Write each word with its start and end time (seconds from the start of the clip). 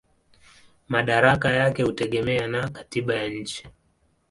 Madaraka 0.87 1.51
yake 1.51 1.83
hutegemea 1.83 2.47
na 2.47 2.69
katiba 2.69 3.15
ya 3.15 3.27
nchi. 3.29 3.67